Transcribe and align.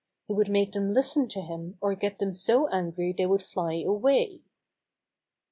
He 0.25 0.33
would 0.33 0.49
make 0.49 0.71
them 0.71 0.95
listen 0.95 1.27
to 1.27 1.41
him 1.41 1.77
or 1.79 1.93
get 1.93 2.17
them 2.17 2.33
so 2.33 2.67
angry 2.69 3.13
they 3.15 3.27
would 3.27 3.43
fly 3.43 3.83
away. 3.85 4.41